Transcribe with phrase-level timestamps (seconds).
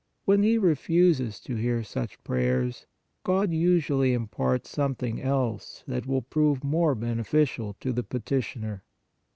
[0.25, 2.87] When He refuses to hear such prayers,
[3.23, 8.83] God usually imparts some thing else that will prove more beneficial to the petitioner.